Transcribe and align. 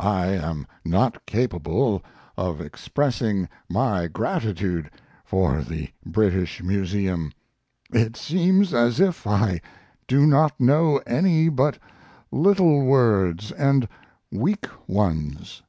I 0.00 0.30
am 0.30 0.66
not 0.84 1.24
capable 1.24 2.02
of 2.36 2.60
expressing 2.60 3.48
my 3.68 4.08
gratitude 4.08 4.90
for 5.24 5.62
the 5.62 5.90
British 6.04 6.60
Museum 6.64 7.30
it 7.92 8.16
seems 8.16 8.74
as 8.74 8.98
if 8.98 9.24
I 9.24 9.60
do 10.08 10.26
not 10.26 10.58
know 10.58 10.96
any 11.06 11.48
but 11.48 11.78
little 12.32 12.84
words 12.86 13.52
and 13.52 13.86
weak 14.32 14.66
ones. 14.88 15.62